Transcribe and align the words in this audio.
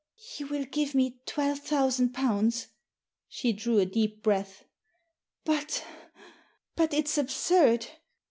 "You 0.39 0.47
will 0.47 0.65
give 0.65 0.95
me 0.95 1.21
twelve 1.27 1.59
thousand 1.59 2.09
pounds?" 2.11 2.69
She 3.29 3.53
drew 3.53 3.77
a 3.77 3.85
deep 3.85 4.23
breath. 4.23 4.63
"But— 5.45 5.85
but 6.75 6.91
it's 6.91 7.19
absurd! 7.19 7.85